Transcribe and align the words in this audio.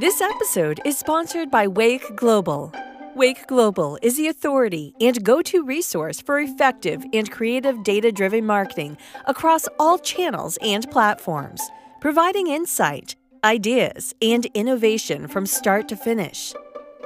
This 0.00 0.22
episode 0.22 0.80
is 0.86 0.96
sponsored 0.96 1.50
by 1.50 1.66
Weyk 1.66 2.16
Global. 2.16 2.72
Weyk 3.14 3.46
Global 3.46 3.98
is 4.00 4.16
the 4.16 4.28
authority 4.28 4.94
and 4.98 5.22
go 5.22 5.42
to 5.42 5.62
resource 5.62 6.22
for 6.22 6.40
effective 6.40 7.04
and 7.12 7.30
creative 7.30 7.84
data 7.84 8.10
driven 8.10 8.46
marketing 8.46 8.96
across 9.26 9.68
all 9.78 9.98
channels 9.98 10.56
and 10.62 10.90
platforms, 10.90 11.60
providing 12.00 12.46
insight, 12.46 13.14
ideas, 13.44 14.14
and 14.22 14.46
innovation 14.54 15.28
from 15.28 15.44
start 15.44 15.86
to 15.90 15.96
finish. 15.96 16.54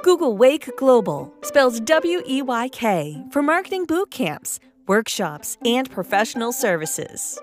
Google 0.01 0.37
Weyk 0.37 0.69
Global, 0.77 1.33
spells 1.41 1.81
W 1.81 2.21
E 2.25 2.41
Y 2.41 2.69
K, 2.69 3.21
for 3.29 3.43
marketing 3.43 3.83
boot 3.83 4.09
camps, 4.09 4.61
workshops, 4.87 5.57
and 5.65 5.91
professional 5.91 6.53
services. 6.53 7.41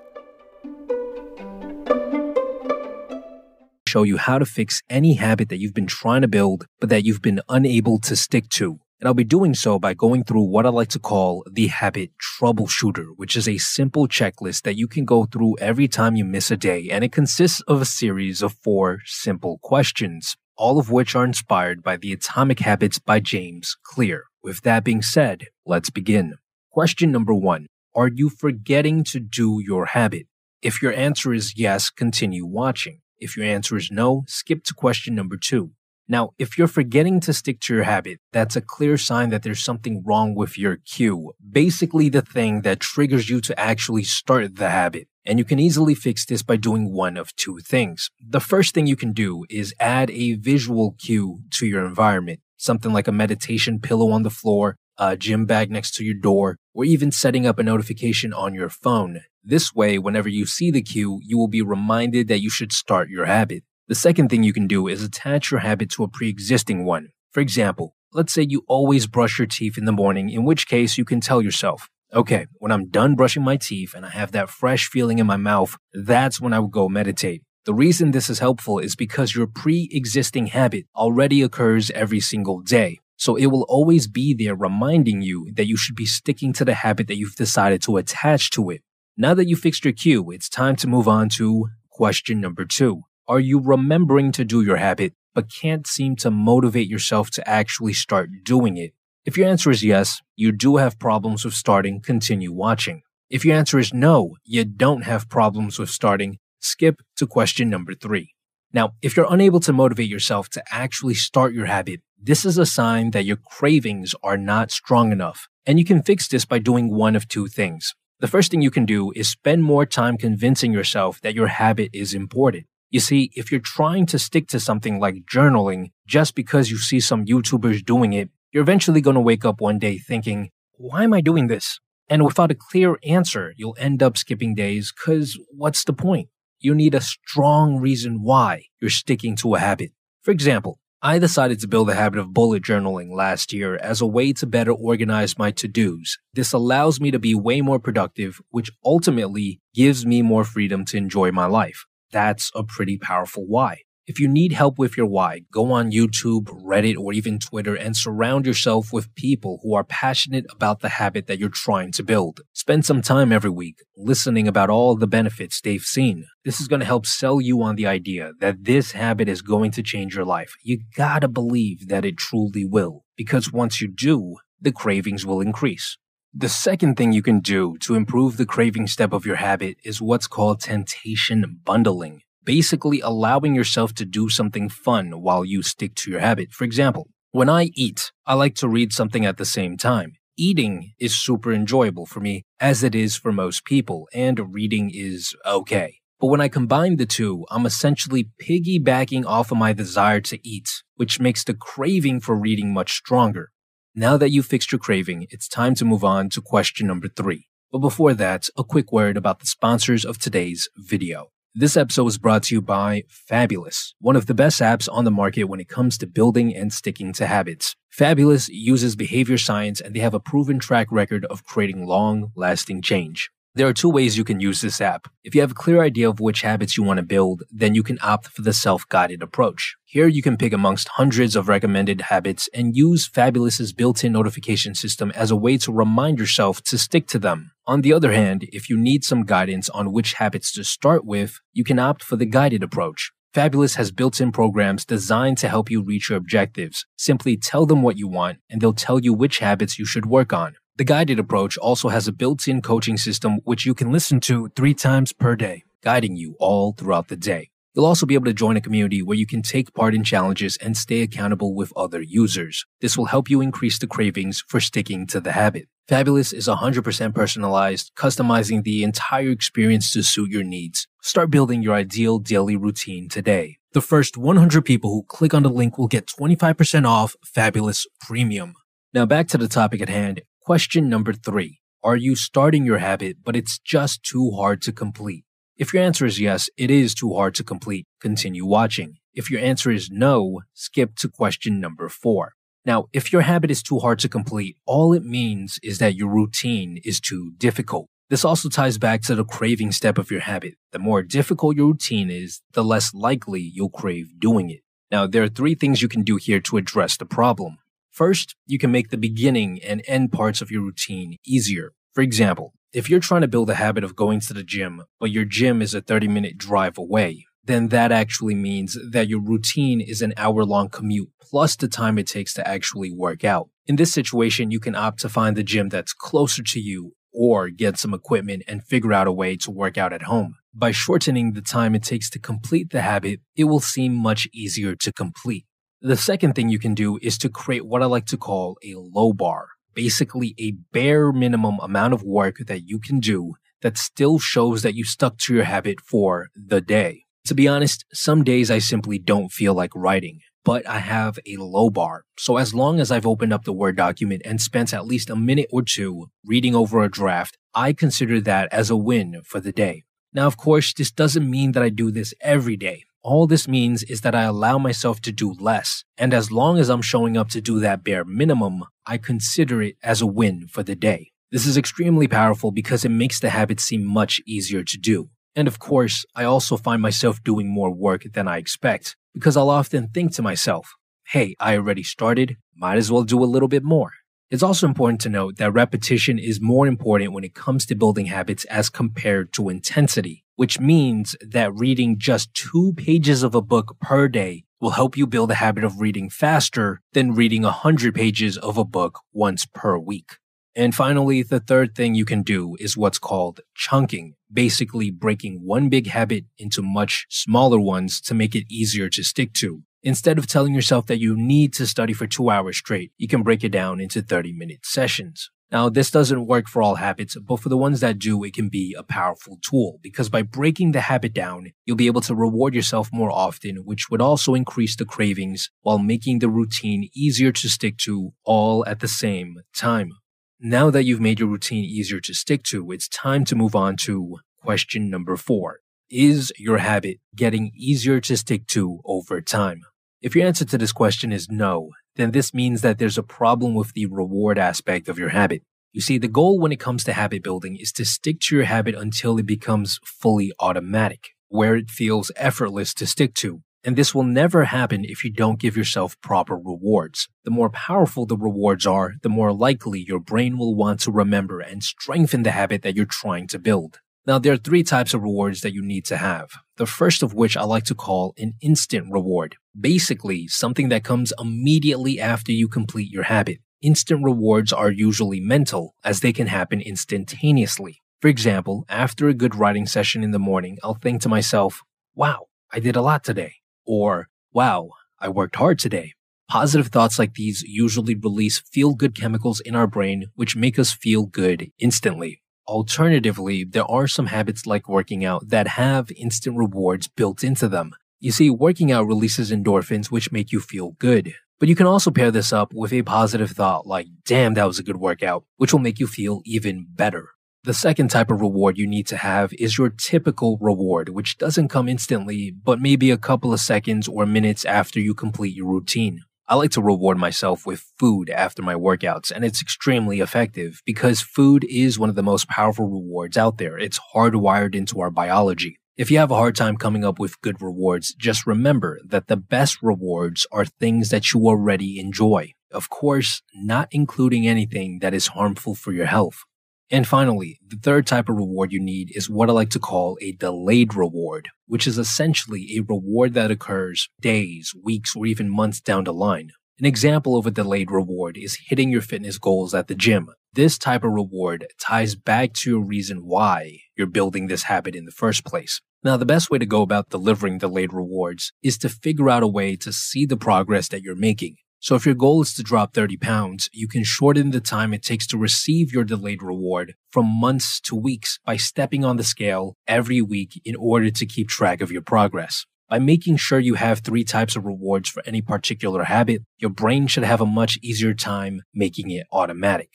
Show 3.93 4.05
you 4.05 4.17
how 4.17 4.39
to 4.39 4.46
fix 4.46 4.81
any 4.89 5.13
habit 5.17 5.51
that 5.51 5.59
you've 5.59 5.75
been 5.75 5.87
trying 5.87 6.23
to 6.23 6.29
build, 6.29 6.64
but 6.81 6.89
that 6.89 7.05
you've 7.05 7.21
been 7.21 7.43
unable 7.51 7.99
to 7.99 8.17
stick 8.17 8.49
to. 8.49 8.81
And 8.99 9.07
I'll 9.07 9.13
be 9.13 9.23
doing 9.23 9.53
so 9.53 9.79
by 9.79 9.93
going 9.93 10.25
through 10.25 10.45
what 10.45 10.65
I 10.65 10.71
like 10.71 10.89
to 10.91 10.99
call 10.99 11.45
the 11.51 11.67
habit 11.67 12.13
troubleshooter, 12.18 13.09
which 13.17 13.37
is 13.37 13.46
a 13.46 13.59
simple 13.59 14.09
checklist 14.09 14.63
that 14.63 14.77
you 14.77 14.89
can 14.89 15.05
go 15.05 15.27
through 15.27 15.59
every 15.59 15.89
time 15.89 16.17
you 16.17 16.25
miss 16.25 16.51
a 16.51 16.57
day. 16.57 16.89
And 16.91 17.05
it 17.05 17.13
consists 17.13 17.61
of 17.68 17.82
a 17.82 17.85
series 17.85 18.41
of 18.41 18.57
four 18.65 19.01
simple 19.05 19.59
questions, 19.63 20.37
all 20.57 20.79
of 20.79 20.90
which 20.90 21.15
are 21.15 21.27
inspired 21.27 21.82
by 21.82 21.99
the 21.99 22.15
Atomic 22.15 22.61
Habits 22.61 22.99
by 22.99 23.21
James 23.21 23.77
Clear. 23.85 24.25
With 24.43 24.63
that 24.63 24.85
being 24.85 25.03
said, 25.03 25.49
let's 25.67 25.90
begin. 25.90 26.37
Question 26.71 27.13
number 27.13 27.35
one. 27.35 27.67
Are 27.95 28.09
you 28.09 28.31
forgetting 28.31 29.04
to 29.13 29.21
do 29.21 29.61
your 29.63 29.85
habit? 29.85 30.29
If 30.63 30.81
your 30.81 30.95
answer 30.95 31.35
is 31.35 31.59
yes, 31.59 31.90
continue 31.90 32.47
watching. 32.47 33.02
If 33.22 33.36
your 33.36 33.47
answer 33.47 33.77
is 33.77 33.91
no, 33.91 34.25
skip 34.27 34.64
to 34.64 34.75
question 34.75 35.15
number 35.15 35.37
two. 35.37 35.70
Now, 36.09 36.31
if 36.39 36.59
you're 36.59 36.67
forgetting 36.67 37.20
to 37.20 37.33
stick 37.33 37.61
to 37.61 37.75
your 37.75 37.84
habit, 37.84 38.19
that's 38.33 38.56
a 38.56 38.61
clear 38.61 38.98
sign 38.98 39.31
that 39.31 39.45
there's 39.45 39.65
something 39.65 40.03
wrong 40.05 40.34
with 40.34 40.59
your 40.59 40.77
cue. 40.77 41.33
Basically, 41.48 42.09
the 42.09 42.20
thing 42.20 42.62
that 42.62 42.81
triggers 42.81 43.31
you 43.31 43.41
to 43.43 43.59
actually 43.59 44.03
start 44.03 44.56
the 44.56 44.70
habit. 44.70 45.06
And 45.25 45.39
you 45.39 45.45
can 45.45 45.61
easily 45.61 45.95
fix 45.95 46.27
this 46.27 46.43
by 46.43 46.56
doing 46.56 46.93
one 46.93 47.17
of 47.17 47.34
two 47.37 47.61
things. 47.61 48.11
The 48.20 48.41
first 48.41 48.75
thing 48.75 48.89
you 48.89 48.97
can 48.97 49.12
do 49.12 49.45
is 49.48 49.73
add 49.78 50.11
a 50.11 50.34
visual 50.34 50.97
cue 50.98 51.43
to 51.53 51.67
your 51.67 51.87
environment, 51.87 52.41
something 52.56 52.93
like 52.93 53.06
a 53.06 53.12
meditation 53.12 53.78
pillow 53.78 54.11
on 54.11 54.25
the 54.25 54.31
floor, 54.31 54.77
a 55.11 55.17
gym 55.17 55.47
bag 55.47 55.70
next 55.70 55.95
to 55.97 56.05
your 56.05 56.14
door, 56.14 56.58
or 56.75 56.84
even 56.84 57.11
setting 57.11 57.45
up 57.45 57.58
a 57.58 57.62
notification 57.62 58.33
on 58.33 58.55
your 58.55 58.69
phone. 58.69 59.22
This 59.42 59.75
way, 59.75 59.98
whenever 59.98 60.28
you 60.28 60.47
see 60.47 60.70
the 60.70 60.83
cue, 60.83 61.19
you 61.22 61.36
will 61.36 61.48
be 61.48 61.61
reminded 61.61 62.28
that 62.28 62.41
you 62.41 62.48
should 62.48 62.72
start 62.72 63.09
your 63.09 63.25
habit. 63.25 63.64
The 63.89 63.97
second 63.97 64.28
thing 64.28 64.44
you 64.44 64.53
can 64.53 64.69
do 64.69 64.86
is 64.86 65.03
attach 65.03 65.50
your 65.50 65.61
habit 65.61 65.91
to 65.91 66.05
a 66.05 66.09
pre 66.09 66.28
existing 66.28 66.84
one. 66.84 67.09
For 67.33 67.41
example, 67.41 67.97
let's 68.12 68.33
say 68.33 68.47
you 68.48 68.64
always 68.69 69.09
brush 69.09 69.39
your 69.39 69.48
teeth 69.48 69.77
in 69.77 69.86
the 69.86 69.92
morning, 69.92 70.31
in 70.31 70.44
which 70.44 70.69
case 70.69 70.97
you 70.97 71.05
can 71.05 71.20
tell 71.20 71.42
yourself, 71.42 71.89
okay, 72.14 72.47
when 72.59 72.70
I'm 72.70 72.89
done 72.89 73.16
brushing 73.16 73.42
my 73.42 73.56
teeth 73.56 73.94
and 73.94 74.06
I 74.06 74.11
have 74.11 74.31
that 74.33 74.50
fresh 74.50 74.89
feeling 74.89 75.19
in 75.19 75.27
my 75.27 75.37
mouth, 75.37 75.77
that's 75.92 76.41
when 76.41 76.53
I 76.53 76.61
will 76.61 76.69
go 76.69 76.89
meditate. 76.89 77.42
The 77.64 77.75
reason 77.75 78.12
this 78.12 78.31
is 78.31 78.39
helpful 78.39 78.78
is 78.78 78.94
because 78.94 79.34
your 79.34 79.48
pre 79.48 79.89
existing 79.91 80.47
habit 80.48 80.87
already 80.94 81.42
occurs 81.42 81.91
every 81.91 82.20
single 82.20 82.61
day. 82.61 83.00
So 83.23 83.37
it 83.37 83.47
will 83.47 83.65
always 83.69 84.09
be 84.09 84.34
there 84.34 84.56
reminding 84.56 85.23
you 85.23 85.48
that 85.55 85.69
you 85.69 85.77
should 85.77 85.95
be 85.95 86.06
sticking 86.06 86.53
to 86.55 86.65
the 86.65 86.75
habit 86.75 87.06
that 87.06 87.19
you've 87.19 87.37
decided 87.37 87.81
to 87.83 87.97
attach 87.97 88.51
to 88.51 88.69
it. 88.70 88.83
Now 89.17 89.33
that 89.34 89.47
you 89.47 89.55
fixed 89.55 89.84
your 89.84 89.95
cue, 89.95 90.33
it's 90.33 90.48
time 90.48 90.75
to 90.78 90.89
move 90.89 91.06
on 91.06 91.28
to 91.37 91.69
question 91.89 92.41
number 92.41 92.65
two. 92.65 93.03
Are 93.28 93.39
you 93.39 93.61
remembering 93.61 94.33
to 94.33 94.45
do 94.45 94.61
your 94.61 94.78
habit, 94.78 95.12
but 95.37 95.48
can't 95.48 95.87
seem 95.87 96.17
to 96.17 96.33
motivate 96.33 96.89
yourself 96.89 97.31
to 97.37 97.48
actually 97.48 97.93
start 97.93 98.28
doing 98.43 98.77
it? 98.77 98.93
If 99.25 99.37
your 99.37 99.47
answer 99.47 99.71
is 99.71 99.84
yes, 99.84 100.21
you 100.34 100.50
do 100.50 100.78
have 100.78 100.99
problems 100.99 101.44
with 101.44 101.54
starting, 101.54 102.00
continue 102.00 102.50
watching. 102.50 103.03
If 103.31 103.44
your 103.44 103.56
answer 103.56 103.78
is 103.78 103.94
no, 103.94 104.34
you 104.43 104.65
don't 104.65 105.03
have 105.03 105.28
problems 105.28 105.78
with 105.78 105.91
starting, 105.91 106.41
skip 106.59 107.00
to 107.19 107.28
question 107.28 107.71
number 107.71 107.94
three. 107.94 108.34
Now, 108.75 108.94
if 109.03 109.16
you're 109.16 109.33
unable 109.33 109.60
to 109.60 109.72
motivate 109.72 110.09
yourself 110.09 110.49
to 110.50 110.62
actually 110.72 111.15
start 111.15 111.53
your 111.53 111.66
habit, 111.66 112.00
this 112.25 112.44
is 112.44 112.56
a 112.56 112.65
sign 112.65 113.10
that 113.10 113.25
your 113.25 113.37
cravings 113.37 114.15
are 114.22 114.37
not 114.37 114.71
strong 114.71 115.10
enough. 115.10 115.49
And 115.66 115.81
you 115.81 115.84
can 115.84 116.05
fix 116.05 116.28
this 116.28 116.44
by 116.44 116.60
doing 116.60 116.94
one 116.94 117.16
of 117.16 117.27
two 117.27 117.49
things. 117.49 117.94
The 118.21 118.28
first 118.28 118.53
thing 118.53 118.62
you 118.62 118.71
can 118.71 118.87
do 118.87 119.10
is 119.16 119.28
spend 119.28 119.65
more 119.65 119.84
time 119.84 120.16
convincing 120.16 120.72
yourself 120.72 121.21
that 121.22 121.34
your 121.34 121.49
habit 121.49 121.91
is 121.93 122.15
important. 122.15 122.66
You 122.91 123.00
see, 123.00 123.33
if 123.34 123.50
you're 123.50 123.60
trying 123.60 124.06
to 124.06 124.21
stick 124.21 124.47
to 124.49 124.60
something 124.60 125.00
like 125.00 125.25
journaling 125.27 125.91
just 126.06 126.37
because 126.37 126.71
you 126.71 126.78
see 126.78 127.00
some 127.00 127.27
YouTubers 127.27 127.84
doing 127.84 128.12
it, 128.12 128.31
you're 128.53 128.62
eventually 128.62 129.00
going 129.00 129.15
to 129.15 129.21
wake 129.21 129.44
up 129.44 129.60
one 129.60 129.81
day 129.81 129.99
thinking, 129.99 130.50
why 130.75 131.03
am 131.03 131.12
I 131.12 131.22
doing 131.22 131.49
this? 131.49 131.81
And 132.09 132.25
without 132.25 132.53
a 132.53 132.54
clear 132.54 132.99
answer, 133.03 133.53
you'll 133.56 133.77
end 133.81 134.00
up 134.00 134.16
skipping 134.16 134.54
days 134.54 134.93
because 134.93 135.37
what's 135.50 135.83
the 135.83 135.93
point? 135.93 136.28
You 136.60 136.72
need 136.72 136.94
a 136.94 137.00
strong 137.00 137.78
reason 137.78 138.22
why 138.22 138.66
you're 138.81 138.91
sticking 138.91 139.34
to 139.37 139.56
a 139.56 139.59
habit. 139.59 139.91
For 140.21 140.31
example, 140.31 140.78
I 141.05 141.19
decided 141.19 141.59
to 141.59 141.67
build 141.67 141.91
a 141.91 141.95
habit 141.95 142.21
of 142.21 142.33
bullet 142.33 142.63
journaling 142.63 143.13
last 143.13 143.53
year 143.53 143.75
as 143.75 144.01
a 144.01 144.07
way 144.07 144.33
to 144.35 144.47
better 144.47 144.71
organize 144.71 145.37
my 145.37 145.51
to 145.51 145.67
dos. 145.67 146.17
This 146.33 146.53
allows 146.53 147.01
me 147.01 147.11
to 147.11 147.19
be 147.19 147.35
way 147.35 147.61
more 147.61 147.81
productive, 147.81 148.41
which 148.51 148.71
ultimately 148.85 149.61
gives 149.75 150.07
me 150.07 150.23
more 150.23 150.45
freedom 150.45 150.85
to 150.85 150.97
enjoy 150.97 151.33
my 151.33 151.47
life. 151.47 151.87
That's 152.13 152.53
a 152.55 152.63
pretty 152.63 152.99
powerful 152.99 153.45
why. 153.49 153.79
If 154.05 154.19
you 154.19 154.27
need 154.27 154.53
help 154.53 154.81
with 154.81 154.97
your 154.97 155.07
why, 155.07 155.43
go 155.53 155.71
on 155.71 155.93
YouTube, 155.93 156.47
Reddit, 156.47 156.99
or 156.99 157.13
even 157.13 157.39
Twitter 157.39 157.77
and 157.77 157.97
surround 157.97 158.47
yourself 158.47 158.93
with 158.93 159.15
people 159.15 159.61
who 159.63 159.77
are 159.77 159.85
passionate 159.85 160.45
about 160.51 160.81
the 160.81 160.89
habit 160.89 161.29
that 161.29 161.39
you're 161.39 161.49
trying 161.49 161.93
to 161.93 162.03
build. 162.03 162.41
Spend 162.53 162.85
some 162.85 163.01
time 163.01 163.31
every 163.31 163.51
week 163.51 163.77
listening 163.97 164.49
about 164.49 164.71
all 164.71 164.97
the 164.97 165.07
benefits 165.07 165.61
they've 165.61 165.85
seen. 165.85 166.25
This 166.45 166.61
is 166.61 166.67
going 166.67 166.81
to 166.81 166.87
help 166.87 167.07
sell 167.07 167.41
you 167.41 167.63
on 167.63 167.77
the 167.77 167.87
idea 167.87 168.33
that 168.41 168.65
this 168.65 168.91
habit 168.91 169.29
is 169.29 169.41
going 169.41 169.71
to 169.71 169.85
change 169.85 170.17
your 170.17 170.25
life. 170.25 170.57
You 170.65 170.81
gotta 170.97 171.29
believe 171.29 171.87
that 171.87 172.05
it 172.05 172.17
truly 172.17 172.65
will, 172.65 173.05
because 173.17 173.53
once 173.53 173.81
you 173.81 173.87
do, 173.87 174.39
the 174.61 174.73
cravings 174.73 175.25
will 175.25 175.41
increase. 175.41 175.97
The 176.34 176.49
second 176.49 176.97
thing 176.97 177.13
you 177.13 177.23
can 177.23 177.39
do 177.39 177.77
to 177.83 177.95
improve 177.95 178.37
the 178.37 178.47
craving 178.47 178.89
step 178.89 179.13
of 179.13 179.25
your 179.25 179.37
habit 179.37 179.77
is 179.84 180.03
what's 180.03 180.27
called 180.27 180.61
temptation 180.61 181.61
bundling 181.65 182.23
basically 182.44 183.00
allowing 183.00 183.54
yourself 183.54 183.94
to 183.94 184.04
do 184.04 184.28
something 184.28 184.69
fun 184.69 185.20
while 185.20 185.44
you 185.44 185.62
stick 185.62 185.94
to 185.97 186.10
your 186.10 186.20
habit. 186.20 186.53
For 186.53 186.64
example, 186.64 187.08
when 187.30 187.48
I 187.48 187.70
eat, 187.75 188.12
I 188.26 188.34
like 188.34 188.54
to 188.56 188.69
read 188.69 188.92
something 188.92 189.25
at 189.25 189.38
the 189.38 189.44
same 189.44 189.76
time. 189.76 190.12
Eating 190.36 190.92
is 190.98 191.16
super 191.16 191.53
enjoyable 191.53 192.06
for 192.06 192.20
me, 192.20 192.42
as 192.58 192.82
it 192.82 192.94
is 192.94 193.16
for 193.16 193.32
most 193.32 193.64
people, 193.64 194.08
and 194.14 194.54
reading 194.54 194.91
is 194.92 195.34
okay. 195.47 195.98
But 196.20 196.28
when 196.28 196.41
I 196.41 196.48
combine 196.48 196.97
the 196.97 197.06
two, 197.06 197.44
I'm 197.50 197.66
essentially 197.66 198.30
piggybacking 198.41 199.26
off 199.26 199.50
of 199.50 199.59
my 199.59 199.72
desire 199.72 200.20
to 200.20 200.38
eat, 200.48 200.69
which 200.97 201.20
makes 201.20 201.44
the 201.44 201.53
craving 201.54 202.20
for 202.20 202.34
reading 202.34 202.72
much 202.72 202.92
stronger. 202.92 203.50
Now 203.94 204.16
that 204.16 204.30
you've 204.30 204.47
fixed 204.47 204.72
your 204.72 204.78
craving, 204.78 205.26
it's 205.30 205.48
time 205.48 205.74
to 205.74 205.84
move 205.84 206.04
on 206.04 206.30
to 206.30 206.41
question 206.41 206.86
number 206.86 207.09
three. 207.09 207.48
But 207.70 207.80
before 207.80 208.14
that, 208.14 208.48
a 208.56 208.64
quick 208.64 208.92
word 208.92 209.16
about 209.16 209.41
the 209.41 209.47
sponsors 209.47 210.04
of 210.04 210.19
today's 210.19 210.69
video. 210.76 211.30
This 211.55 211.77
episode 211.77 212.05
was 212.05 212.17
brought 212.17 212.45
to 212.45 212.55
you 212.55 212.63
by 212.63 213.05
Fabulous, 213.11 213.95
one 214.01 214.17
of 214.17 214.25
the 214.25 214.33
best 214.33 214.63
apps 214.63 214.89
on 214.91 215.05
the 215.05 215.11
market 215.11 215.45
when 215.45 215.61
it 215.61 215.69
comes 215.69 215.99
to 215.99 216.07
building 216.07 216.57
and 216.57 216.73
sticking 216.73 217.13
to 217.13 217.27
habits. 217.27 217.77
Fabulous 217.91 218.49
uses 218.49 218.97
behavior 218.97 219.37
science 219.37 219.79
and 219.79 219.95
they 219.95 220.01
have 220.01 220.15
a 220.15 220.19
proven 220.19 220.59
track 220.59 220.87
record 220.91 221.27
of 221.27 221.45
creating 221.45 221.85
long 221.85 222.33
lasting 222.35 222.81
change. 222.81 223.31
There 223.55 223.69
are 223.69 223.75
two 223.75 223.91
ways 223.91 224.17
you 224.17 224.25
can 224.25 224.41
use 224.41 224.63
this 224.63 224.81
app. 224.81 225.09
If 225.23 225.35
you 225.35 225.43
have 225.43 225.51
a 225.51 225.55
clear 225.55 225.83
idea 225.83 226.09
of 226.09 226.21
which 226.21 226.41
habits 226.41 226.78
you 226.78 226.83
want 226.83 226.97
to 226.97 227.03
build, 227.03 227.43
then 227.51 227.75
you 227.75 227.83
can 227.83 227.99
opt 228.01 228.28
for 228.28 228.41
the 228.41 228.54
self-guided 228.54 229.22
approach. 229.22 229.77
Here 229.84 230.07
you 230.07 230.22
can 230.22 230.39
pick 230.39 230.54
amongst 230.54 230.89
hundreds 230.97 231.37
of 231.37 231.49
recommended 231.49 232.01
habits 232.01 232.49
and 232.54 232.75
use 232.75 233.07
Fabulous's 233.07 233.75
built-in 233.75 234.10
notification 234.10 234.75
system 234.75 235.10
as 235.10 235.31
a 235.31 235.37
way 235.37 235.59
to 235.59 235.71
remind 235.71 236.19
yourself 236.19 236.63
to 236.63 236.78
stick 236.78 237.07
to 237.09 237.19
them. 237.19 237.53
On 237.66 237.83
the 237.83 237.93
other 237.93 238.13
hand, 238.13 238.49
if 238.53 238.71
you 238.71 238.78
need 238.78 239.04
some 239.04 239.22
guidance 239.22 239.69
on 239.69 239.93
which 239.93 240.15
habits 240.15 240.51
to 240.53 240.65
start 240.65 241.05
with, 241.05 241.39
you 241.53 241.63
can 241.63 241.78
opt 241.78 242.03
for 242.03 242.16
the 242.16 242.25
guided 242.25 242.63
approach. 242.63 243.13
Fabulous 243.34 243.75
has 243.75 243.93
built-in 243.93 244.33
programs 244.33 244.87
designed 244.87 245.37
to 245.39 245.48
help 245.51 245.71
you 245.71 245.83
reach 245.83 246.09
your 246.09 246.16
objectives. 246.16 246.87
Simply 246.97 247.37
tell 247.37 247.66
them 247.66 247.83
what 247.83 247.98
you 247.98 248.09
want 248.09 248.39
and 248.48 248.63
they'll 248.63 248.72
tell 248.72 248.98
you 248.98 249.13
which 249.13 249.41
habits 249.41 249.78
you 249.78 249.84
should 249.84 250.07
work 250.07 250.33
on. 250.33 250.55
The 250.77 250.84
guided 250.84 251.19
approach 251.19 251.59
also 251.59 251.91
has 251.91 252.09
a 252.09 252.13
built 252.13 252.48
in 252.48 252.63
coaching 252.63 252.97
system 252.97 253.41
which 253.45 253.66
you 253.66 253.74
can 253.74 253.92
listen 253.92 254.21
to 254.21 254.48
three 254.57 254.72
times 254.72 255.13
per 255.13 255.36
day, 255.36 255.65
guiding 255.83 256.16
you 256.16 256.34
all 256.38 256.72
throughout 256.72 257.08
the 257.08 257.16
day. 257.16 257.50
You'll 257.74 257.84
also 257.84 258.06
be 258.06 258.14
able 258.14 258.24
to 258.24 258.32
join 258.32 258.56
a 258.56 258.60
community 258.60 259.02
where 259.02 259.16
you 259.16 259.26
can 259.26 259.42
take 259.42 259.74
part 259.74 259.94
in 259.94 260.02
challenges 260.02 260.56
and 260.58 260.76
stay 260.76 261.02
accountable 261.02 261.54
with 261.54 261.74
other 261.76 262.00
users. 262.00 262.64
This 262.80 262.96
will 262.96 263.06
help 263.06 263.28
you 263.28 263.42
increase 263.42 263.78
the 263.78 263.86
cravings 263.86 264.44
for 264.48 264.60
sticking 264.60 265.06
to 265.08 265.20
the 265.20 265.32
habit. 265.32 265.69
Fabulous 265.88 266.32
is 266.32 266.48
100% 266.48 267.14
personalized, 267.14 267.92
customizing 267.94 268.62
the 268.62 268.82
entire 268.82 269.30
experience 269.30 269.92
to 269.92 270.02
suit 270.02 270.30
your 270.30 270.44
needs. 270.44 270.86
Start 271.02 271.30
building 271.30 271.62
your 271.62 271.74
ideal 271.74 272.19
daily 272.19 272.56
routine 272.56 273.10
today. 273.10 273.58
The 273.72 273.82
first 273.82 274.16
100 274.16 274.62
people 274.62 274.90
who 274.90 275.02
click 275.02 275.34
on 275.34 275.42
the 275.42 275.50
link 275.50 275.76
will 275.76 275.88
get 275.88 276.06
25% 276.06 276.86
off 276.86 277.14
Fabulous 277.24 277.86
Premium. 278.00 278.54
Now 278.94 279.06
back 279.06 279.28
to 279.28 279.38
the 279.38 279.48
topic 279.48 279.80
at 279.80 279.88
hand. 279.88 280.22
Question 280.44 280.88
number 280.88 281.12
three. 281.12 281.60
Are 281.84 281.94
you 281.94 282.16
starting 282.16 282.66
your 282.66 282.78
habit, 282.78 283.18
but 283.22 283.36
it's 283.36 283.60
just 283.60 284.02
too 284.02 284.32
hard 284.32 284.60
to 284.62 284.72
complete? 284.72 285.24
If 285.56 285.72
your 285.72 285.84
answer 285.84 286.04
is 286.04 286.18
yes, 286.18 286.50
it 286.56 286.68
is 286.68 286.96
too 286.96 287.14
hard 287.14 287.36
to 287.36 287.44
complete, 287.44 287.86
continue 288.00 288.44
watching. 288.44 288.96
If 289.14 289.30
your 289.30 289.40
answer 289.40 289.70
is 289.70 289.88
no, 289.88 290.40
skip 290.52 290.96
to 290.96 291.08
question 291.08 291.60
number 291.60 291.88
four. 291.88 292.32
Now, 292.64 292.86
if 292.92 293.12
your 293.12 293.22
habit 293.22 293.52
is 293.52 293.62
too 293.62 293.78
hard 293.78 294.00
to 294.00 294.08
complete, 294.08 294.56
all 294.66 294.92
it 294.92 295.04
means 295.04 295.60
is 295.62 295.78
that 295.78 295.94
your 295.94 296.08
routine 296.08 296.80
is 296.84 296.98
too 296.98 297.34
difficult. 297.38 297.86
This 298.10 298.24
also 298.24 298.48
ties 298.48 298.78
back 298.78 299.02
to 299.02 299.14
the 299.14 299.24
craving 299.24 299.70
step 299.70 299.96
of 299.96 300.10
your 300.10 300.22
habit. 300.22 300.54
The 300.72 300.80
more 300.80 301.04
difficult 301.04 301.54
your 301.54 301.68
routine 301.68 302.10
is, 302.10 302.42
the 302.52 302.64
less 302.64 302.92
likely 302.92 303.40
you'll 303.40 303.70
crave 303.70 304.18
doing 304.18 304.50
it. 304.50 304.62
Now, 304.90 305.06
there 305.06 305.22
are 305.22 305.28
three 305.28 305.54
things 305.54 305.82
you 305.82 305.88
can 305.88 306.02
do 306.02 306.16
here 306.16 306.40
to 306.40 306.56
address 306.56 306.96
the 306.96 307.06
problem. 307.06 307.58
First, 307.92 308.36
you 308.46 308.58
can 308.58 308.70
make 308.70 308.88
the 308.88 308.96
beginning 308.96 309.60
and 309.62 309.82
end 309.86 310.12
parts 310.12 310.40
of 310.40 310.50
your 310.50 310.62
routine 310.62 311.18
easier. 311.26 311.72
For 311.92 312.00
example, 312.00 312.54
if 312.72 312.88
you're 312.88 313.00
trying 313.00 313.20
to 313.20 313.28
build 313.28 313.50
a 313.50 313.54
habit 313.54 313.84
of 313.84 313.94
going 313.94 314.20
to 314.20 314.32
the 314.32 314.42
gym, 314.42 314.82
but 314.98 315.10
your 315.10 315.26
gym 315.26 315.60
is 315.60 315.74
a 315.74 315.82
30 315.82 316.08
minute 316.08 316.38
drive 316.38 316.78
away, 316.78 317.26
then 317.44 317.68
that 317.68 317.92
actually 317.92 318.34
means 318.34 318.78
that 318.92 319.08
your 319.08 319.20
routine 319.20 319.82
is 319.82 320.00
an 320.00 320.14
hour 320.16 320.42
long 320.44 320.70
commute 320.70 321.10
plus 321.20 321.54
the 321.54 321.68
time 321.68 321.98
it 321.98 322.06
takes 322.06 322.32
to 322.34 322.48
actually 322.48 322.90
work 322.90 323.24
out. 323.24 323.50
In 323.66 323.76
this 323.76 323.92
situation, 323.92 324.50
you 324.50 324.58
can 324.58 324.74
opt 324.74 325.00
to 325.00 325.10
find 325.10 325.36
the 325.36 325.42
gym 325.42 325.68
that's 325.68 325.92
closer 325.92 326.42
to 326.42 326.60
you 326.60 326.94
or 327.12 327.50
get 327.50 327.76
some 327.76 327.92
equipment 327.92 328.42
and 328.48 328.64
figure 328.64 328.94
out 328.94 329.06
a 329.06 329.12
way 329.12 329.36
to 329.36 329.50
work 329.50 329.76
out 329.76 329.92
at 329.92 330.02
home. 330.02 330.36
By 330.54 330.70
shortening 330.70 331.32
the 331.32 331.42
time 331.42 331.74
it 331.74 331.82
takes 331.82 332.08
to 332.10 332.18
complete 332.18 332.70
the 332.70 332.80
habit, 332.80 333.20
it 333.36 333.44
will 333.44 333.60
seem 333.60 333.94
much 333.94 334.28
easier 334.32 334.74
to 334.76 334.92
complete. 334.92 335.44
The 335.84 335.96
second 335.96 336.34
thing 336.34 336.49
you 336.49 336.61
can 336.61 336.75
do 336.75 336.99
is 337.02 337.19
to 337.19 337.29
create 337.29 337.67
what 337.67 337.82
I 337.82 337.87
like 337.87 338.06
to 338.06 338.17
call 338.17 338.56
a 338.64 338.75
low 338.76 339.12
bar, 339.12 339.49
basically 339.75 340.34
a 340.38 340.52
bare 340.73 341.12
minimum 341.12 341.58
amount 341.61 341.93
of 341.93 342.05
work 342.05 342.37
that 342.46 342.69
you 342.69 342.79
can 342.79 343.00
do 343.00 343.34
that 343.62 343.76
still 343.76 344.20
shows 344.20 344.62
that 344.62 344.76
you 344.76 344.84
stuck 344.84 345.19
to 345.19 345.34
your 345.34 345.44
habit 345.44 345.81
for 345.81 346.29
the 346.37 346.61
day. 346.61 347.05
To 347.26 347.34
be 347.34 347.49
honest, 347.49 347.84
some 347.93 348.23
days 348.23 348.49
I 348.49 348.58
simply 348.58 349.00
don't 349.00 349.32
feel 349.32 349.55
like 349.55 349.75
writing 349.75 350.20
but 350.44 350.69
I 350.69 350.79
have 350.79 351.19
a 351.26 351.37
low 351.37 351.70
bar. 351.70 352.05
So 352.19 352.37
as 352.37 352.55
long 352.55 352.81
as 352.81 352.90
I've 352.90 353.06
opened 353.06 353.32
up 353.32 353.44
the 353.44 353.52
Word 353.52 353.76
document 353.76 354.23
and 354.25 354.40
spent 354.40 354.75
at 354.75 354.87
least 354.87 355.11
a 355.11 355.17
minute 355.17 355.49
or 355.52 355.62
two 355.62 356.06
reading 356.25 356.55
over 356.55 356.82
a 356.82 356.90
draft, 356.90 357.38
I 357.55 357.73
consider 357.73 358.20
that 358.23 358.52
as 358.52 358.70
a 358.70 358.76
win 358.76 359.23
for 359.25 359.40
the 359.40 359.52
day. 359.52 359.84
Now, 360.12 360.26
of 360.26 360.37
course, 360.37 360.75
this 360.75 360.90
doesn't 360.90 361.31
mean 361.31 361.52
that 361.52 361.62
I 361.62 361.69
do 361.69 361.90
this 361.90 362.12
every 362.20 362.56
day. 362.56 362.84
All 363.04 363.26
this 363.26 363.49
means 363.49 363.82
is 363.82 364.02
that 364.02 364.14
I 364.14 364.22
allow 364.22 364.58
myself 364.58 365.00
to 365.00 365.10
do 365.10 365.32
less. 365.40 365.82
And 365.99 366.14
as 366.14 366.31
long 366.31 366.58
as 366.58 366.69
I'm 366.69 366.82
showing 366.82 367.16
up 367.16 367.31
to 367.31 367.40
do 367.40 367.58
that 367.58 367.82
bare 367.82 368.04
minimum, 368.04 368.62
I 368.87 368.96
consider 368.96 369.60
it 369.60 369.75
as 369.82 370.00
a 370.00 370.06
win 370.06 370.46
for 370.46 370.62
the 370.62 370.76
day. 370.76 371.10
This 371.32 371.44
is 371.44 371.56
extremely 371.56 372.06
powerful 372.06 372.52
because 372.52 372.84
it 372.84 372.90
makes 372.90 373.19
the 373.19 373.31
habit 373.31 373.58
seem 373.58 373.84
much 373.84 374.20
easier 374.25 374.62
to 374.62 374.78
do. 374.78 375.10
And 375.34 375.49
of 375.49 375.58
course, 375.58 376.04
I 376.14 376.22
also 376.22 376.56
find 376.56 376.81
myself 376.81 377.25
doing 377.25 377.49
more 377.49 377.75
work 377.75 378.04
than 378.12 378.28
I 378.28 378.37
expect, 378.37 378.96
because 379.14 379.37
I'll 379.37 379.50
often 379.50 379.88
think 379.88 380.12
to 380.12 380.22
myself, 380.22 380.72
hey, 381.08 381.34
I 381.40 381.56
already 381.56 381.82
started, 381.82 382.37
might 382.55 382.76
as 382.76 382.93
well 382.93 383.02
do 383.02 383.25
a 383.25 383.25
little 383.25 383.48
bit 383.48 383.64
more. 383.64 383.90
It's 384.31 384.44
also 384.44 384.66
important 384.69 385.00
to 385.02 385.08
note 385.08 385.38
that 385.38 385.52
repetition 385.52 386.19
is 386.19 386.40
more 386.40 386.66
important 386.69 387.12
when 387.12 387.25
it 387.25 387.34
comes 387.34 387.66
to 387.66 387.75
building 387.75 388.06
habits 388.06 388.44
as 388.44 388.70
compared 388.70 389.32
to 389.32 389.48
intensity, 389.48 390.25
which 390.37 390.61
means 390.61 391.17
that 391.20 391.55
reading 391.55 391.99
just 391.99 392.32
two 392.34 392.73
pages 392.76 393.23
of 393.23 393.34
a 393.34 393.43
book 393.43 393.76
per 393.81 394.08
day 394.08 394.44
will 394.61 394.70
help 394.70 394.96
you 394.96 395.06
build 395.06 395.31
a 395.31 395.34
habit 395.37 395.64
of 395.64 395.81
reading 395.81 396.08
faster 396.08 396.81
than 396.93 397.14
reading 397.14 397.43
100 397.43 397.94
pages 397.94 398.38
of 398.38 398.56
a 398.56 398.64
book 398.64 399.00
once 399.12 399.44
per 399.44 399.76
week. 399.76 400.19
And 400.55 400.75
finally, 400.75 401.23
the 401.23 401.40
third 401.40 401.75
thing 401.75 401.94
you 401.94 402.05
can 402.05 402.23
do 402.23 402.56
is 402.61 402.76
what's 402.76 402.99
called 402.99 403.40
chunking, 403.55 404.14
basically 404.32 404.90
breaking 404.90 405.44
one 405.44 405.69
big 405.69 405.88
habit 405.88 406.26
into 406.38 406.62
much 406.62 407.06
smaller 407.08 407.58
ones 407.58 408.00
to 408.02 408.14
make 408.14 408.34
it 408.34 408.44
easier 408.50 408.88
to 408.90 409.02
stick 409.02 409.32
to. 409.34 409.62
Instead 409.82 410.19
of 410.19 410.26
telling 410.26 410.55
yourself 410.55 410.87
that 410.87 411.00
you 411.00 411.17
need 411.17 411.52
to 411.55 411.67
study 411.67 411.93
for 411.93 412.06
two 412.06 412.31
hours 412.31 412.58
straight, 412.58 412.93
you 412.99 413.08
can 413.08 413.23
break 413.23 413.43
it 413.43 413.49
down 413.49 413.81
into 413.81 414.02
30 414.02 414.32
minute 414.32 414.61
sessions. 414.64 415.31
Now, 415.52 415.69
this 415.69 415.90
doesn't 415.90 416.26
work 416.26 416.49
for 416.49 416.62
all 416.62 416.76
habits, 416.76 417.14
but 417.14 417.38
for 417.38 417.50
the 417.50 417.58
ones 417.58 417.81
that 417.81 417.99
do, 417.99 418.25
it 418.25 418.32
can 418.32 418.49
be 418.49 418.75
a 418.76 418.82
powerful 418.82 419.38
tool 419.43 419.78
because 419.82 420.08
by 420.08 420.22
breaking 420.22 420.72
the 420.72 420.81
habit 420.81 421.12
down, 421.12 421.52
you'll 421.66 421.76
be 421.76 421.88
able 421.88 422.00
to 422.00 422.14
reward 422.14 422.54
yourself 422.54 422.88
more 422.90 423.10
often, 423.10 423.56
which 423.56 423.90
would 423.90 424.00
also 424.00 424.32
increase 424.32 424.75
the 424.75 424.87
cravings 424.87 425.50
while 425.60 425.78
making 425.78 426.20
the 426.20 426.31
routine 426.31 426.88
easier 426.96 427.32
to 427.32 427.50
stick 427.50 427.76
to 427.78 428.14
all 428.25 428.64
at 428.66 428.81
the 428.81 428.88
same 428.88 429.43
time. 429.54 429.93
Now 430.40 430.70
that 430.70 430.84
you've 430.84 431.02
made 431.02 431.20
your 431.20 431.28
routine 431.28 431.64
easier 431.64 432.00
to 432.00 432.14
stick 432.14 432.44
to, 432.44 432.72
it's 432.72 432.88
time 432.88 433.26
to 433.26 433.37
move 433.37 433.55
on 433.55 433.76
to 433.76 434.20
question 434.40 434.88
number 434.88 435.19
four. 435.19 435.58
Is 435.90 436.32
your 436.38 436.58
habit 436.58 436.96
getting 437.14 437.52
easier 437.55 438.00
to 438.00 438.16
stick 438.16 438.46
to 438.48 438.81
over 438.87 439.20
time? 439.20 439.60
If 440.00 440.16
your 440.16 440.26
answer 440.26 440.46
to 440.46 440.56
this 440.56 440.72
question 440.72 441.12
is 441.12 441.28
no, 441.28 441.72
then 441.96 442.12
this 442.12 442.32
means 442.32 442.62
that 442.62 442.78
there's 442.78 442.98
a 442.98 443.02
problem 443.02 443.54
with 443.54 443.72
the 443.72 443.86
reward 443.86 444.38
aspect 444.38 444.88
of 444.88 444.98
your 444.98 445.10
habit. 445.10 445.42
You 445.72 445.80
see, 445.80 445.98
the 445.98 446.08
goal 446.08 446.38
when 446.38 446.52
it 446.52 446.60
comes 446.60 446.84
to 446.84 446.92
habit 446.92 447.22
building 447.22 447.56
is 447.56 447.72
to 447.72 447.84
stick 447.84 448.20
to 448.20 448.36
your 448.36 448.44
habit 448.44 448.74
until 448.74 449.18
it 449.18 449.26
becomes 449.26 449.80
fully 449.84 450.32
automatic, 450.38 451.10
where 451.28 451.56
it 451.56 451.70
feels 451.70 452.10
effortless 452.16 452.74
to 452.74 452.86
stick 452.86 453.14
to. 453.16 453.42
And 453.64 453.76
this 453.76 453.94
will 453.94 454.02
never 454.02 454.44
happen 454.44 454.84
if 454.84 455.04
you 455.04 455.10
don't 455.10 455.38
give 455.38 455.56
yourself 455.56 456.00
proper 456.00 456.36
rewards. 456.36 457.08
The 457.24 457.30
more 457.30 457.48
powerful 457.48 458.06
the 458.06 458.16
rewards 458.16 458.66
are, 458.66 458.94
the 459.02 459.08
more 459.08 459.32
likely 459.32 459.84
your 459.86 460.00
brain 460.00 460.36
will 460.36 460.56
want 460.56 460.80
to 460.80 460.90
remember 460.90 461.40
and 461.40 461.62
strengthen 461.62 462.24
the 462.24 462.32
habit 462.32 462.62
that 462.62 462.74
you're 462.74 462.86
trying 462.86 463.28
to 463.28 463.38
build. 463.38 463.78
Now, 464.04 464.19
there 464.19 464.32
are 464.32 464.37
three 464.38 464.64
types 464.64 464.94
of 464.94 465.02
rewards 465.02 465.43
that 465.43 465.54
you 465.54 465.62
need 465.62 465.84
to 465.87 465.96
have. 465.96 466.31
The 466.56 466.66
first 466.66 467.04
of 467.04 467.14
which 467.14 467.37
I 467.37 467.44
like 467.44 467.64
to 467.64 467.75
call 467.75 468.14
an 468.19 468.34
instant 468.40 468.90
reward. 468.90 469.37
Basically, 469.58 470.26
something 470.26 470.70
that 470.70 470.82
comes 470.82 471.12
immediately 471.20 472.00
after 472.00 472.32
you 472.32 472.49
complete 472.49 472.90
your 472.90 473.04
habit. 473.04 473.38
Instant 473.60 474.02
rewards 474.02 474.52
are 474.52 474.72
usually 474.72 475.20
mental, 475.20 475.76
as 475.84 476.00
they 476.00 476.12
can 476.12 476.26
happen 476.26 476.60
instantaneously. 476.60 477.81
For 478.00 478.08
example, 478.08 478.64
after 478.69 479.08
a 479.08 479.14
good 479.14 479.37
writing 479.37 479.66
session 479.66 480.02
in 480.02 480.10
the 480.10 480.19
morning, 480.19 480.58
I'll 480.64 480.75
think 480.75 481.00
to 481.02 481.08
myself, 481.08 481.62
wow, 481.94 482.26
I 482.52 482.58
did 482.58 482.74
a 482.74 482.82
lot 482.82 483.05
today. 483.05 483.34
Or, 483.65 484.08
wow, 484.32 484.70
I 484.98 485.10
worked 485.10 485.36
hard 485.36 485.60
today. 485.60 485.93
Positive 486.29 486.69
thoughts 486.69 486.98
like 486.98 487.15
these 487.15 487.43
usually 487.43 487.94
release 487.94 488.41
feel 488.41 488.74
good 488.74 488.96
chemicals 488.96 489.38
in 489.38 489.55
our 489.55 489.69
brain, 489.69 490.06
which 490.17 490.34
make 490.34 490.58
us 490.58 490.72
feel 490.72 491.06
good 491.06 491.53
instantly. 491.60 492.21
Alternatively, 492.49 493.44
there 493.44 493.70
are 493.70 493.87
some 493.87 494.06
habits 494.06 494.46
like 494.46 494.69
working 494.69 495.05
out 495.05 495.29
that 495.29 495.46
have 495.46 495.91
instant 495.93 496.37
rewards 496.37 496.89
built 496.89 497.22
into 497.22 497.49
them. 497.49 497.72
You 498.01 498.11
see, 498.11 498.31
working 498.31 498.72
out 498.72 498.87
releases 498.87 499.31
endorphins, 499.31 499.87
which 499.87 500.11
make 500.11 500.32
you 500.32 500.41
feel 500.41 500.72
good. 500.72 501.15
But 501.39 501.49
you 501.49 501.55
can 501.55 501.67
also 501.67 501.91
pair 501.91 502.11
this 502.11 502.32
up 502.32 502.53
with 502.53 502.72
a 502.72 502.82
positive 502.82 503.31
thought 503.31 503.67
like, 503.67 503.87
damn, 504.05 504.34
that 504.34 504.46
was 504.46 504.58
a 504.58 504.63
good 504.63 504.77
workout, 504.77 505.25
which 505.37 505.53
will 505.53 505.61
make 505.61 505.79
you 505.79 505.87
feel 505.87 506.20
even 506.25 506.67
better. 506.69 507.11
The 507.44 507.55
second 507.55 507.91
type 507.91 508.11
of 508.11 508.20
reward 508.20 508.58
you 508.58 508.69
need 508.69 508.87
to 508.89 508.96
have 508.96 509.32
is 509.34 509.58
your 509.58 509.69
typical 509.69 510.39
reward, 510.41 510.91
which 510.91 511.19
doesn't 511.19 511.49
come 511.49 511.69
instantly, 511.69 512.31
but 512.31 512.61
maybe 512.61 512.93
a 512.93 512.97
couple 512.97 513.33
of 513.33 513.41
seconds 513.41 513.89
or 513.89 514.07
minutes 514.07 514.45
after 514.45 514.79
you 514.79 514.95
complete 514.95 515.35
your 515.35 515.49
routine. 515.49 516.03
I 516.29 516.37
like 516.37 516.52
to 516.52 516.62
reward 516.62 516.99
myself 516.99 517.47
with 517.47 517.67
food 517.79 518.09
after 518.09 518.43
my 518.43 518.55
workouts, 518.55 519.11
and 519.11 519.25
it's 519.25 519.43
extremely 519.43 520.00
effective 520.00 520.62
because 520.64 521.00
food 521.00 521.45
is 521.49 521.79
one 521.79 521.88
of 521.88 521.97
the 521.97 522.02
most 522.02 522.29
powerful 522.29 522.69
rewards 522.69 523.19
out 523.19 523.38
there. 523.38 523.59
It's 523.59 523.81
hardwired 523.95 524.55
into 524.55 524.81
our 524.81 524.91
biology. 524.91 525.59
If 525.76 525.91
you 525.91 525.99
have 525.99 526.11
a 526.11 526.17
hard 526.17 526.37
time 526.37 526.57
coming 526.57 526.85
up 526.85 526.99
with 526.99 527.21
good 527.23 527.43
rewards, 527.43 527.95
just 527.95 528.26
remember 528.26 528.79
that 528.87 529.09
the 529.09 529.17
best 529.17 529.59
rewards 529.62 530.26
are 530.31 530.45
things 530.45 530.91
that 530.91 531.12
you 531.12 531.26
already 531.26 531.81
enjoy. 531.81 532.33
Of 532.52 532.71
course, 532.71 533.23
not 533.35 533.69
including 533.73 534.26
anything 534.26 534.79
that 534.79 534.95
is 534.95 535.09
harmful 535.09 535.55
for 535.55 535.73
your 535.73 535.87
health. 535.87 536.25
And 536.73 536.88
finally, 536.88 537.38
the 537.47 537.59
third 537.62 537.87
type 537.87 538.09
of 538.09 538.17
reward 538.17 538.50
you 538.50 538.59
need 538.59 538.97
is 538.97 539.11
what 539.11 539.29
I 539.29 539.35
like 539.35 539.50
to 539.50 539.59
call 539.59 539.99
a 540.00 540.12
delayed 540.12 540.75
reward, 540.75 541.29
which 541.47 541.67
is 541.67 541.76
essentially 541.76 542.57
a 542.57 542.62
reward 542.62 543.12
that 543.12 543.31
occurs 543.31 543.91
days, 544.00 544.55
weeks, 544.64 544.97
or 544.97 545.05
even 545.05 545.29
months 545.29 545.61
down 545.61 545.85
the 545.85 545.93
line. 545.93 546.31
An 546.59 546.64
example 546.64 547.19
of 547.19 547.26
a 547.26 547.31
delayed 547.31 547.71
reward 547.71 548.17
is 548.17 548.38
hitting 548.47 548.71
your 548.71 548.81
fitness 548.81 549.19
goals 549.19 549.52
at 549.52 549.69
the 549.69 549.75
gym. 549.75 550.09
This 550.33 550.57
type 550.57 550.83
of 550.83 550.93
reward 550.93 551.47
ties 551.61 551.95
back 551.95 552.33
to 552.35 552.57
a 552.57 552.64
reason 552.64 553.05
why 553.05 553.59
you're 553.76 553.87
building 553.87 554.29
this 554.29 554.45
habit 554.45 554.75
in 554.75 554.87
the 554.87 554.93
first 554.93 555.26
place. 555.26 555.61
Now, 555.85 555.99
the 555.99 556.07
best 556.07 556.31
way 556.31 556.38
to 556.38 556.47
go 556.47 556.62
about 556.62 556.88
delivering 556.88 557.37
delayed 557.37 557.75
rewards 557.75 558.33
is 558.43 558.57
to 558.59 558.71
figure 558.71 559.11
out 559.11 559.23
a 559.23 559.26
way 559.26 559.57
to 559.57 559.75
see 559.75 560.07
the 560.07 560.17
progress 560.17 560.69
that 560.69 560.81
you're 560.81 560.97
making. 560.97 561.37
So 561.62 561.76
if 561.76 561.87
your 561.87 561.95
goal 561.95 562.23
is 562.23 562.35
to 562.35 562.42
drop 562.42 562.75
30 562.75 562.97
pounds, 562.97 563.49
you 563.52 563.69
can 563.69 563.85
shorten 563.85 564.33
the 564.33 564.40
time 564.40 564.75
it 564.75 564.83
takes 564.83 565.07
to 565.07 565.16
receive 565.16 565.73
your 565.73 565.85
delayed 565.85 566.21
reward 566.21 566.75
from 566.90 567.07
months 567.07 567.61
to 567.61 567.76
weeks 567.76 568.19
by 568.26 568.37
stepping 568.37 568.85
on 568.85 568.97
the 568.97 569.04
scale 569.04 569.57
every 569.69 570.02
week 570.02 570.42
in 570.45 570.57
order 570.57 570.90
to 570.90 571.07
keep 571.07 571.28
track 571.28 571.61
of 571.61 571.71
your 571.71 571.81
progress. 571.81 572.47
By 572.69 572.81
making 572.81 573.19
sure 573.19 573.38
you 573.38 573.54
have 573.54 573.78
three 573.78 574.02
types 574.02 574.35
of 574.35 574.45
rewards 574.45 574.88
for 574.88 575.04
any 575.07 575.23
particular 575.23 575.85
habit, 575.85 576.23
your 576.40 576.50
brain 576.50 576.88
should 576.88 577.04
have 577.04 577.21
a 577.21 577.26
much 577.26 577.61
easier 577.62 577.95
time 577.95 578.42
making 578.52 578.90
it 578.90 579.07
automatic. 579.12 579.71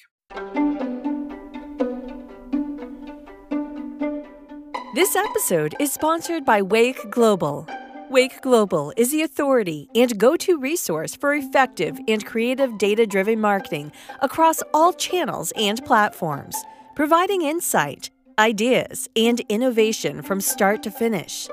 This 4.94 5.16
episode 5.16 5.74
is 5.80 5.94
sponsored 5.94 6.44
by 6.44 6.62
Weyk 6.62 7.10
Global. 7.10 7.66
Weyk 8.10 8.42
Global 8.42 8.94
is 8.96 9.12
the 9.12 9.22
authority 9.22 9.90
and 9.94 10.18
go 10.18 10.38
to 10.38 10.58
resource 10.58 11.14
for 11.14 11.34
effective 11.34 12.00
and 12.08 12.26
creative 12.26 12.78
data 12.78 13.06
driven 13.06 13.42
marketing 13.42 13.92
across 14.22 14.64
all 14.74 14.94
channels 14.94 15.52
and 15.58 15.84
platforms, 15.84 16.56
providing 16.96 17.42
insight, 17.42 18.10
ideas, 18.40 19.10
and 19.18 19.42
innovation 19.50 20.22
from 20.22 20.40
start 20.40 20.84
to 20.84 20.92
finish. 20.92 21.50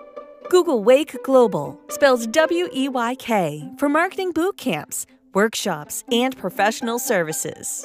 Google 0.49 0.85
Weyk 0.85 1.17
Global, 1.25 1.81
spells 1.89 2.29
W 2.29 2.69
E 2.73 2.89
Y 2.89 3.17
K, 3.17 3.69
for 3.77 3.89
marketing 3.89 4.31
boot 4.31 4.57
camps, 4.57 5.07
workshops, 5.33 6.05
and 6.13 6.37
professional 6.37 7.01
services. 7.01 7.85